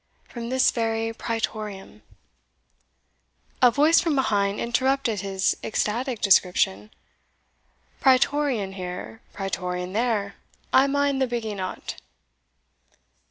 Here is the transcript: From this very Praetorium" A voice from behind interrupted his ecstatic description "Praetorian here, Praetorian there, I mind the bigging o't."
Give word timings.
From 0.27 0.49
this 0.49 0.71
very 0.71 1.13
Praetorium" 1.13 2.01
A 3.61 3.69
voice 3.69 3.99
from 4.01 4.15
behind 4.15 4.59
interrupted 4.59 5.21
his 5.21 5.55
ecstatic 5.63 6.21
description 6.21 6.89
"Praetorian 7.99 8.73
here, 8.73 9.21
Praetorian 9.33 9.93
there, 9.93 10.37
I 10.73 10.87
mind 10.87 11.21
the 11.21 11.27
bigging 11.27 11.59
o't." 11.59 11.97